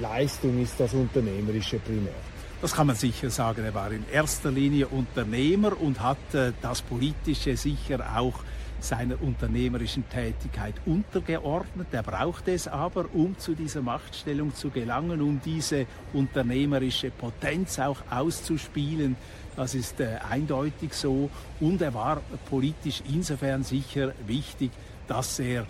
Leistung 0.00 0.62
ist 0.62 0.78
das 0.78 0.94
Unternehmerische 0.94 1.78
primär. 1.78 2.14
Das 2.60 2.74
kann 2.74 2.86
man 2.86 2.96
sicher 2.96 3.28
sagen. 3.28 3.64
Er 3.64 3.74
war 3.74 3.90
in 3.90 4.04
erster 4.12 4.50
Linie 4.50 4.86
Unternehmer 4.86 5.72
und 5.80 6.00
hat 6.00 6.32
äh, 6.32 6.52
das 6.62 6.80
Politische 6.80 7.56
sicher 7.56 8.16
auch 8.16 8.34
seiner 8.78 9.20
unternehmerischen 9.22 10.08
Tätigkeit 10.08 10.74
untergeordnet. 10.86 11.88
Er 11.92 12.02
brauchte 12.02 12.52
es 12.52 12.68
aber, 12.68 13.06
um 13.14 13.38
zu 13.38 13.54
dieser 13.54 13.80
Machtstellung 13.82 14.54
zu 14.54 14.70
gelangen, 14.70 15.20
um 15.22 15.40
diese 15.44 15.86
unternehmerische 16.12 17.10
Potenz 17.10 17.78
auch 17.78 17.98
auszuspielen. 18.10 19.16
Das 19.56 19.74
ist 19.74 20.00
äh, 20.00 20.18
eindeutig 20.28 20.94
so. 20.94 21.30
Und 21.60 21.82
er 21.82 21.94
war 21.94 22.22
politisch 22.48 23.02
insofern 23.12 23.62
sicher 23.62 24.12
wichtig, 24.26 24.70
dass 25.06 25.38
er, 25.38 25.66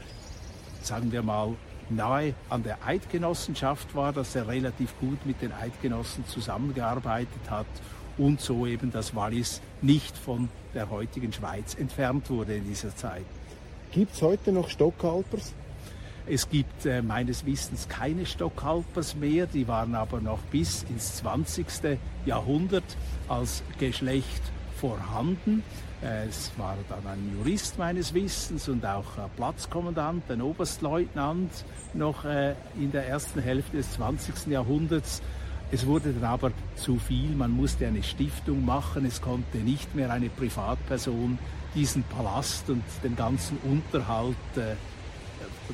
sagen 0.82 1.10
wir 1.10 1.22
mal, 1.22 1.54
nahe 1.90 2.34
an 2.48 2.62
der 2.62 2.84
Eidgenossenschaft 2.84 3.94
war, 3.94 4.12
dass 4.12 4.34
er 4.34 4.48
relativ 4.48 4.98
gut 5.00 5.24
mit 5.26 5.42
den 5.42 5.52
Eidgenossen 5.52 6.26
zusammengearbeitet 6.26 7.50
hat 7.50 7.66
und 8.18 8.40
so 8.40 8.66
eben 8.66 8.92
das 8.92 9.14
Wallis 9.14 9.60
nicht 9.80 10.16
von 10.16 10.48
der 10.74 10.90
heutigen 10.90 11.32
Schweiz 11.32 11.74
entfernt 11.74 12.30
wurde 12.30 12.56
in 12.56 12.64
dieser 12.64 12.94
Zeit. 12.94 13.24
Gibt 13.92 14.14
es 14.14 14.22
heute 14.22 14.52
noch 14.52 14.68
Stockhalpers? 14.68 15.54
Es 16.26 16.48
gibt 16.48 16.86
äh, 16.86 17.02
meines 17.02 17.44
Wissens 17.46 17.88
keine 17.88 18.26
Stockhalpers 18.26 19.16
mehr, 19.16 19.46
die 19.46 19.66
waren 19.66 19.94
aber 19.94 20.20
noch 20.20 20.38
bis 20.50 20.84
ins 20.84 21.16
20. 21.16 21.98
Jahrhundert 22.24 22.84
als 23.28 23.62
Geschlecht 23.78 24.42
vorhanden. 24.76 25.64
Es 26.02 26.50
war 26.56 26.76
dann 26.88 27.06
ein 27.06 27.36
Jurist 27.38 27.78
meines 27.78 28.12
Wissens 28.12 28.68
und 28.68 28.84
auch 28.84 29.04
Platzkommandant, 29.36 30.28
ein 30.30 30.42
Oberstleutnant 30.42 31.50
noch 31.94 32.24
äh, 32.24 32.54
in 32.76 32.90
der 32.90 33.06
ersten 33.06 33.40
Hälfte 33.40 33.76
des 33.76 33.92
20. 33.92 34.48
Jahrhunderts. 34.48 35.22
Es 35.70 35.86
wurde 35.86 36.12
dann 36.12 36.24
aber 36.24 36.50
zu 36.74 36.98
viel, 36.98 37.30
man 37.36 37.52
musste 37.52 37.86
eine 37.86 38.02
Stiftung 38.02 38.64
machen, 38.64 39.06
es 39.06 39.22
konnte 39.22 39.58
nicht 39.58 39.94
mehr 39.94 40.10
eine 40.10 40.28
Privatperson 40.28 41.38
diesen 41.76 42.02
Palast 42.02 42.68
und 42.68 42.82
den 43.04 43.14
ganzen 43.14 43.58
Unterhalt 43.58 44.36
äh, 44.56 44.74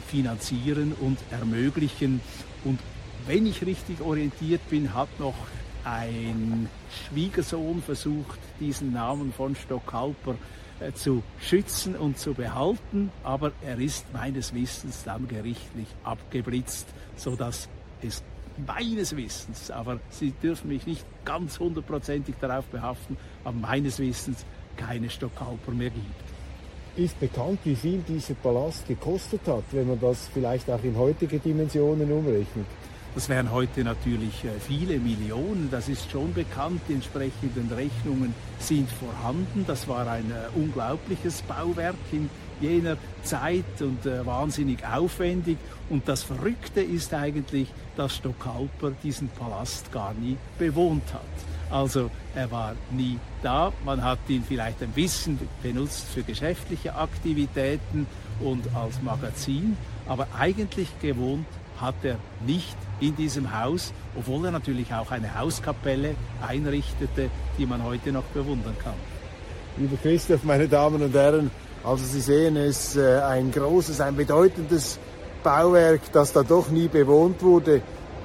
finanzieren 0.08 0.92
und 1.00 1.18
ermöglichen. 1.30 2.20
Und 2.64 2.78
wenn 3.26 3.46
ich 3.46 3.64
richtig 3.64 4.02
orientiert 4.02 4.60
bin, 4.68 4.94
hat 4.94 5.08
noch 5.18 5.34
ein 5.84 6.68
Schwiegersohn 6.90 7.82
versucht, 7.82 8.38
diesen 8.60 8.92
Namen 8.92 9.32
von 9.32 9.54
Stockhalper 9.56 10.36
äh, 10.80 10.92
zu 10.92 11.22
schützen 11.40 11.96
und 11.96 12.18
zu 12.18 12.34
behalten, 12.34 13.10
aber 13.24 13.52
er 13.64 13.78
ist 13.78 14.06
meines 14.12 14.54
Wissens 14.54 15.04
dann 15.04 15.26
gerichtlich 15.28 15.88
abgeblitzt, 16.04 16.86
sodass 17.16 17.68
es 18.02 18.22
meines 18.66 19.16
Wissens, 19.16 19.70
aber 19.70 20.00
Sie 20.10 20.32
dürfen 20.32 20.68
mich 20.68 20.86
nicht 20.86 21.04
ganz 21.24 21.58
hundertprozentig 21.58 22.36
darauf 22.40 22.64
behaften, 22.66 23.16
aber 23.44 23.56
meines 23.56 23.98
Wissens 23.98 24.44
keine 24.76 25.10
Stockhalper 25.10 25.72
mehr 25.72 25.90
gibt. 25.90 26.06
Ist 26.96 27.18
bekannt, 27.20 27.60
wie 27.64 27.76
viel 27.76 28.02
dieser 28.08 28.34
Palast 28.34 28.86
gekostet 28.88 29.42
hat, 29.46 29.64
wenn 29.72 29.88
man 29.88 30.00
das 30.00 30.28
vielleicht 30.32 30.68
auch 30.70 30.82
in 30.82 30.96
heutige 30.96 31.38
Dimensionen 31.38 32.10
umrechnet? 32.10 32.66
Das 33.14 33.28
wären 33.28 33.50
heute 33.50 33.82
natürlich 33.82 34.44
äh, 34.44 34.60
viele 34.60 34.98
Millionen, 34.98 35.68
das 35.70 35.88
ist 35.88 36.10
schon 36.10 36.32
bekannt. 36.34 36.80
Die 36.88 36.94
entsprechenden 36.94 37.70
Rechnungen 37.72 38.34
sind 38.58 38.88
vorhanden. 38.90 39.64
Das 39.66 39.88
war 39.88 40.06
ein 40.06 40.30
äh, 40.30 40.56
unglaubliches 40.56 41.42
Bauwerk 41.42 41.96
in 42.12 42.30
jener 42.60 42.96
Zeit 43.22 43.64
und 43.80 44.04
äh, 44.06 44.24
wahnsinnig 44.24 44.84
aufwendig. 44.86 45.58
Und 45.88 46.08
das 46.08 46.22
Verrückte 46.22 46.80
ist 46.80 47.14
eigentlich, 47.14 47.68
dass 47.96 48.16
Stockalper 48.16 48.92
diesen 49.02 49.28
Palast 49.28 49.90
gar 49.90 50.14
nie 50.14 50.36
bewohnt 50.58 51.12
hat. 51.12 51.22
Also 51.70 52.10
er 52.34 52.50
war 52.50 52.74
nie 52.90 53.18
da. 53.42 53.72
Man 53.84 54.02
hat 54.02 54.20
ihn 54.28 54.44
vielleicht 54.46 54.82
ein 54.82 54.90
bisschen 54.90 55.38
benutzt 55.62 56.06
für 56.08 56.22
geschäftliche 56.22 56.94
Aktivitäten 56.94 58.06
und 58.40 58.64
als 58.74 59.02
Magazin, 59.02 59.76
aber 60.06 60.28
eigentlich 60.38 60.88
gewohnt 61.00 61.46
hat 61.80 61.94
er 62.02 62.16
nicht 62.46 62.76
in 63.00 63.16
diesem 63.16 63.58
Haus, 63.58 63.92
obwohl 64.16 64.46
er 64.46 64.50
natürlich 64.50 64.92
auch 64.92 65.10
eine 65.10 65.38
Hauskapelle 65.38 66.14
einrichtete, 66.46 67.30
die 67.56 67.66
man 67.66 67.84
heute 67.84 68.12
noch 68.12 68.24
bewundern 68.24 68.76
kann. 68.82 68.94
Lieber 69.76 69.96
Christoph, 70.02 70.42
meine 70.42 70.66
Damen 70.66 71.02
und 71.02 71.14
Herren, 71.14 71.50
also 71.84 72.04
Sie 72.04 72.20
sehen 72.20 72.56
es, 72.56 72.96
äh, 72.96 73.20
ein 73.20 73.52
großes, 73.52 74.00
ein 74.00 74.16
bedeutendes 74.16 74.98
Bauwerk, 75.44 76.00
das 76.12 76.32
da 76.32 76.42
doch 76.42 76.68
nie 76.70 76.88
bewohnt 76.88 77.42
wurde. 77.42 77.80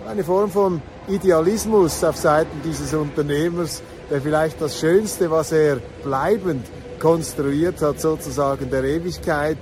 Eine 0.08 0.24
Form 0.24 0.50
von 0.50 0.82
Idealismus 1.08 2.04
auf 2.04 2.18
Seiten 2.18 2.62
dieses 2.66 2.94
Unternehmers, 2.94 3.82
der 4.10 4.22
vielleicht 4.22 4.60
das 4.60 4.80
Schönste, 4.80 5.30
was 5.30 5.52
er 5.52 5.78
bleibend 6.04 6.66
konstruiert 7.00 7.82
hat, 7.82 8.02
sozusagen 8.02 8.70
der 8.70 8.84
Ewigkeit 8.84 9.58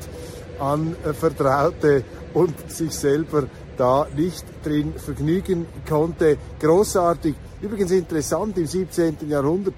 anvertraute 0.60 2.04
und 2.34 2.72
sich 2.72 2.92
selber 2.92 3.44
da 3.82 4.06
nicht 4.15 4.46
drin 4.63 4.94
vergnügen 4.96 5.65
konnte. 5.89 6.38
Großartig. 6.60 7.34
Übrigens 7.63 7.89
interessant, 7.89 8.56
im 8.60 8.67
17. 8.67 9.17
Jahrhundert 9.28 9.74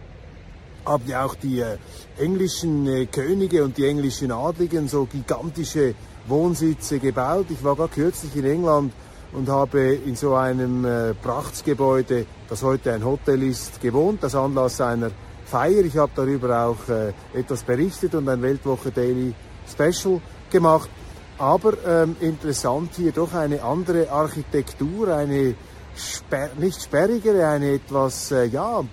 haben 0.85 1.03
ja 1.07 1.23
auch 1.23 1.35
die 1.35 1.61
äh, 1.61 1.77
englischen 2.19 2.85
äh, 2.85 3.05
Könige 3.05 3.63
und 3.63 3.77
die 3.77 3.87
englischen 3.87 4.33
Adligen 4.33 4.89
so 4.89 5.05
gigantische 5.05 5.95
Wohnsitze 6.27 6.99
gebaut. 6.99 7.45
Ich 7.49 7.63
war 7.63 7.77
gar 7.77 7.87
kürzlich 7.87 8.35
in 8.35 8.43
England 8.43 8.91
und 9.31 9.47
habe 9.47 9.93
in 9.93 10.17
so 10.17 10.35
einem 10.35 10.83
äh, 10.83 11.13
Prachtsgebäude, 11.13 12.25
das 12.49 12.61
heute 12.61 12.91
ein 12.91 13.05
Hotel 13.05 13.41
ist, 13.43 13.79
gewohnt, 13.79 14.21
das 14.21 14.35
Anlass 14.35 14.81
einer 14.81 15.11
Feier. 15.45 15.85
Ich 15.85 15.95
habe 15.95 16.11
darüber 16.13 16.65
auch 16.65 17.13
etwas 17.33 17.63
berichtet 17.63 18.15
und 18.15 18.27
ein 18.27 18.41
Weltwoche 18.41 18.91
Daily 18.91 19.33
Special 19.71 20.19
gemacht. 20.49 20.89
Aber 21.37 21.73
ähm, 21.85 22.15
interessant 22.19 22.91
hier 22.95 23.11
doch 23.11 23.33
eine 23.33 23.63
andere 23.63 24.09
Architektur, 24.11 25.15
eine 25.15 25.55
sper 25.95 26.49
nicht 26.57 26.81
sperrigere, 26.81 27.47
eine 27.47 27.73
etwas 27.73 28.31
äh, 28.31 28.45
ja, 28.45 28.83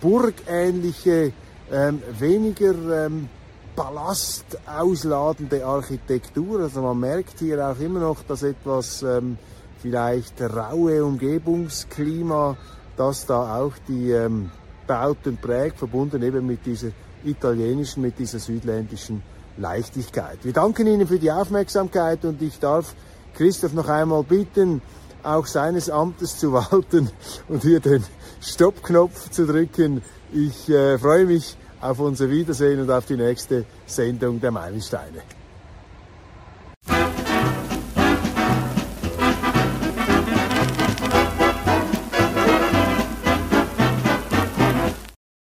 burgähnliche, 0.00 1.32
ähm, 1.70 2.02
weniger 2.18 3.06
ähm, 3.06 3.28
pallastausladende 3.74 5.64
Architektur. 5.64 6.60
Also 6.60 6.82
man 6.82 6.98
merkt 6.98 7.38
hier 7.38 7.68
auch 7.68 7.78
immer 7.78 8.00
noch, 8.00 8.22
dass 8.22 8.42
etwas 8.42 9.02
ähm, 9.02 9.36
vielleicht 9.80 10.40
raue 10.40 11.04
Umgebungsklima, 11.04 12.56
das 12.96 13.26
da 13.26 13.58
auch 13.58 13.74
die 13.86 14.10
ähm, 14.10 14.50
Bauten 14.86 15.36
prägt, 15.36 15.78
verbunden 15.78 16.22
eben 16.22 16.46
mit 16.46 16.64
dieser 16.64 16.88
italienischen, 17.24 18.02
mit 18.02 18.18
dieser 18.18 18.38
südländischen 18.38 19.22
Leichtigkeit. 19.56 20.38
Wir 20.42 20.52
danken 20.52 20.86
Ihnen 20.86 21.06
für 21.06 21.18
die 21.18 21.30
Aufmerksamkeit 21.30 22.24
und 22.24 22.40
ich 22.42 22.58
darf 22.58 22.94
Christoph 23.34 23.72
noch 23.72 23.88
einmal 23.88 24.22
bitten, 24.22 24.82
auch 25.22 25.46
seines 25.46 25.90
Amtes 25.90 26.38
zu 26.38 26.52
walten 26.52 27.10
und 27.48 27.62
hier 27.62 27.80
den 27.80 28.04
Stoppknopf 28.40 29.30
zu 29.30 29.46
drücken. 29.46 30.02
Ich 30.32 30.68
äh, 30.68 30.98
freue 30.98 31.26
mich 31.26 31.56
auf 31.80 31.98
unser 32.00 32.30
Wiedersehen 32.30 32.80
und 32.80 32.90
auf 32.90 33.06
die 33.06 33.16
nächste 33.16 33.64
Sendung 33.86 34.40
der 34.40 34.50
Meilensteine. 34.50 35.22